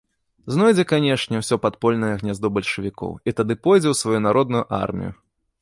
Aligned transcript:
Знойдзе, 0.53 0.85
канешне, 0.91 1.35
усё 1.43 1.55
падпольнае 1.67 2.11
гняздо 2.21 2.53
бальшавікоў 2.57 3.11
і 3.29 3.37
тады 3.41 3.61
пойдзе 3.67 3.89
ў 3.93 4.03
сваю 4.03 4.19
народную 4.29 4.63
армію. 4.85 5.11